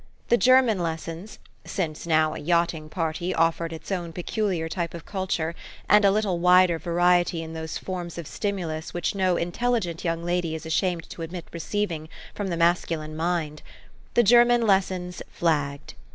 [0.29, 5.53] The German lessons since now a yachting party offered its own peculiar type of culture,
[5.87, 10.55] and a little wider variet}^ in those forms of stimulus which no intelligent young lady
[10.55, 13.61] is ashamed to admit receiv ing from the masculine mind,
[14.15, 15.93] the German lessons flagged.